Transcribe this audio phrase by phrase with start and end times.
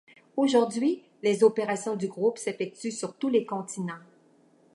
[0.35, 4.01] Aujourd'hui, les opérations du groupe s'effectuent sur tous les continents.